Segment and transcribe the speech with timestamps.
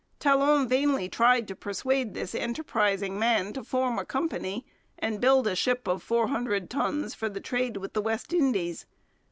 [0.17, 4.65] Talon vainly tried to persuade this enterprising man to form a company
[4.97, 8.87] and build a ship of four hundred tons for the trade with the West Indies.